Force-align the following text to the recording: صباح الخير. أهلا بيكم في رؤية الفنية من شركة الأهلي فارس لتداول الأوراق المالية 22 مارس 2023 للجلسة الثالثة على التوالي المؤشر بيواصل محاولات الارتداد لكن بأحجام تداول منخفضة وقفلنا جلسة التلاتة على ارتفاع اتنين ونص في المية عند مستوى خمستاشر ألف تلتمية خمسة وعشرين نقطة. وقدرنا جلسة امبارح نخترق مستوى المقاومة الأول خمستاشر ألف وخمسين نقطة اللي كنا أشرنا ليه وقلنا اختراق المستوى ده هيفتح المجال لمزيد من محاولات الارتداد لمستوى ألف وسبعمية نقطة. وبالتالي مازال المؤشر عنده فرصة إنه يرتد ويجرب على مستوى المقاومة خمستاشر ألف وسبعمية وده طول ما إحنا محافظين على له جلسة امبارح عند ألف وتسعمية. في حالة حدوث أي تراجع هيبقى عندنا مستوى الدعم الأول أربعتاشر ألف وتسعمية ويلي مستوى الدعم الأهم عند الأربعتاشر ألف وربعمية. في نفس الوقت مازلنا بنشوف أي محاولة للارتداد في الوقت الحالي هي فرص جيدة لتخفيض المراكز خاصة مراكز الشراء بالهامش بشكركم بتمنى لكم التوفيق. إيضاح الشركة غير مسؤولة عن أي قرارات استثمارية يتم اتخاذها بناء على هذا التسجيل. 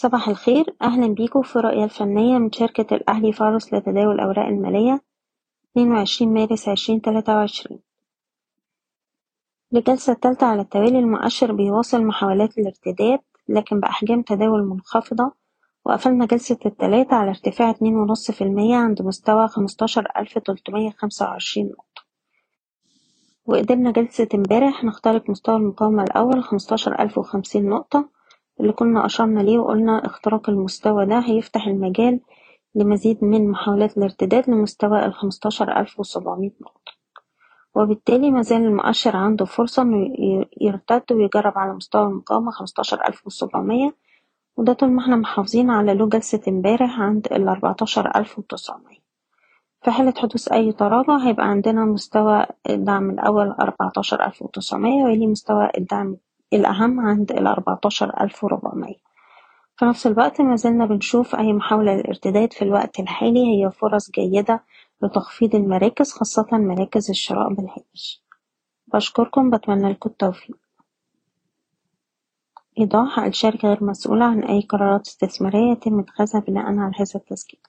صباح 0.00 0.28
الخير. 0.28 0.76
أهلا 0.82 1.14
بيكم 1.14 1.42
في 1.42 1.58
رؤية 1.58 1.84
الفنية 1.84 2.38
من 2.38 2.52
شركة 2.52 2.94
الأهلي 2.94 3.32
فارس 3.32 3.74
لتداول 3.74 4.14
الأوراق 4.14 4.46
المالية 4.46 5.00
22 5.72 6.34
مارس 6.34 6.68
2023 6.68 7.80
للجلسة 9.72 10.12
الثالثة 10.12 10.46
على 10.46 10.60
التوالي 10.60 10.98
المؤشر 10.98 11.52
بيواصل 11.52 12.02
محاولات 12.02 12.58
الارتداد 12.58 13.18
لكن 13.48 13.80
بأحجام 13.80 14.22
تداول 14.22 14.64
منخفضة 14.64 15.32
وقفلنا 15.84 16.26
جلسة 16.26 16.58
التلاتة 16.66 17.16
على 17.16 17.30
ارتفاع 17.30 17.70
اتنين 17.70 17.96
ونص 17.96 18.30
في 18.30 18.44
المية 18.44 18.76
عند 18.76 19.02
مستوى 19.02 19.48
خمستاشر 19.48 20.08
ألف 20.16 20.38
تلتمية 20.38 20.90
خمسة 20.90 21.26
وعشرين 21.26 21.66
نقطة. 21.66 22.02
وقدرنا 23.46 23.90
جلسة 23.90 24.28
امبارح 24.34 24.84
نخترق 24.84 25.30
مستوى 25.30 25.56
المقاومة 25.56 26.02
الأول 26.02 26.44
خمستاشر 26.44 27.00
ألف 27.00 27.18
وخمسين 27.18 27.68
نقطة 27.68 28.17
اللي 28.60 28.72
كنا 28.72 29.06
أشرنا 29.06 29.40
ليه 29.40 29.58
وقلنا 29.58 30.06
اختراق 30.06 30.50
المستوى 30.50 31.06
ده 31.06 31.18
هيفتح 31.18 31.66
المجال 31.66 32.20
لمزيد 32.74 33.24
من 33.24 33.48
محاولات 33.50 33.98
الارتداد 33.98 34.50
لمستوى 34.50 35.04
ألف 35.80 36.00
وسبعمية 36.00 36.50
نقطة. 36.60 36.92
وبالتالي 37.74 38.30
مازال 38.30 38.62
المؤشر 38.62 39.16
عنده 39.16 39.44
فرصة 39.44 39.82
إنه 39.82 40.14
يرتد 40.60 41.02
ويجرب 41.12 41.58
على 41.58 41.72
مستوى 41.72 42.06
المقاومة 42.06 42.50
خمستاشر 42.50 43.08
ألف 43.08 43.26
وسبعمية 43.26 43.94
وده 44.56 44.72
طول 44.72 44.88
ما 44.90 45.02
إحنا 45.02 45.16
محافظين 45.16 45.70
على 45.70 45.94
له 45.94 46.08
جلسة 46.08 46.40
امبارح 46.48 47.00
عند 47.00 47.26
ألف 48.16 48.38
وتسعمية. 48.38 48.98
في 49.82 49.90
حالة 49.90 50.14
حدوث 50.16 50.52
أي 50.52 50.72
تراجع 50.72 51.16
هيبقى 51.16 51.46
عندنا 51.48 51.84
مستوى 51.84 52.46
الدعم 52.70 53.10
الأول 53.10 53.48
أربعتاشر 53.50 54.26
ألف 54.26 54.42
وتسعمية 54.42 55.04
ويلي 55.04 55.26
مستوى 55.26 55.70
الدعم 55.78 56.16
الأهم 56.52 57.00
عند 57.00 57.32
الأربعتاشر 57.32 58.20
ألف 58.20 58.44
وربعمية. 58.44 59.08
في 59.76 59.84
نفس 59.84 60.06
الوقت 60.06 60.40
مازلنا 60.40 60.86
بنشوف 60.86 61.34
أي 61.36 61.52
محاولة 61.52 61.94
للارتداد 61.94 62.52
في 62.52 62.62
الوقت 62.62 63.00
الحالي 63.00 63.46
هي 63.46 63.70
فرص 63.70 64.10
جيدة 64.10 64.64
لتخفيض 65.02 65.54
المراكز 65.54 66.12
خاصة 66.12 66.46
مراكز 66.52 67.10
الشراء 67.10 67.48
بالهامش 67.54 68.22
بشكركم 68.94 69.50
بتمنى 69.50 69.92
لكم 69.92 70.10
التوفيق. 70.10 70.56
إيضاح 72.78 73.18
الشركة 73.18 73.68
غير 73.68 73.84
مسؤولة 73.84 74.24
عن 74.24 74.42
أي 74.44 74.60
قرارات 74.60 75.06
استثمارية 75.06 75.72
يتم 75.72 76.00
اتخاذها 76.00 76.40
بناء 76.40 76.64
على 76.64 76.92
هذا 76.96 77.14
التسجيل. 77.14 77.60